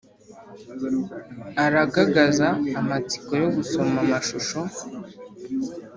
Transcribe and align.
aragagaza 1.65 2.47
amatsiko 2.79 3.31
yo 3.41 3.49
gusoma 3.55 3.95
amashusho 4.03 4.59